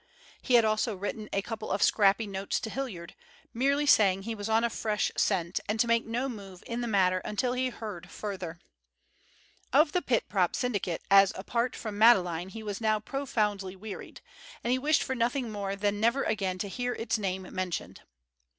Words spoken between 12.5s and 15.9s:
was now profoundly wearied, and he wished for nothing more